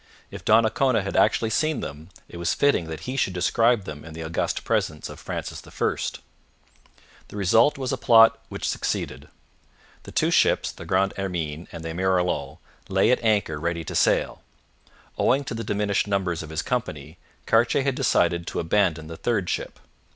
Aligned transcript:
If 0.31 0.43
Donnacona 0.43 1.03
had 1.03 1.15
actually 1.15 1.51
seen 1.51 1.81
them, 1.81 2.09
it 2.27 2.37
was 2.37 2.55
fitting 2.55 2.85
that 2.87 3.01
he 3.01 3.15
should 3.15 3.33
describe 3.33 3.83
them 3.83 4.03
in 4.03 4.15
the 4.15 4.23
august 4.23 4.63
presence 4.63 5.09
of 5.09 5.19
Francis 5.19 5.61
I. 5.63 6.19
The 7.27 7.37
result 7.37 7.77
was 7.77 7.91
a 7.93 7.97
plot 7.99 8.41
which 8.49 8.67
succeeded. 8.67 9.27
The 10.01 10.11
two 10.11 10.31
ships, 10.31 10.71
the 10.71 10.85
Grande 10.85 11.13
Hermine 11.17 11.67
and 11.71 11.85
the 11.85 11.89
Emerillon, 11.89 12.57
lay 12.89 13.11
at 13.11 13.23
anchor 13.23 13.59
ready 13.59 13.83
to 13.83 13.93
sail. 13.93 14.41
Owing 15.19 15.43
to 15.43 15.53
the 15.53 15.63
diminished 15.63 16.07
numbers 16.07 16.41
of 16.41 16.49
his 16.49 16.63
company, 16.63 17.19
Cartier 17.45 17.83
had 17.83 17.93
decided 17.93 18.47
to 18.47 18.59
abandon 18.59 19.05
the 19.05 19.17
third 19.17 19.51
ship. 19.51 19.77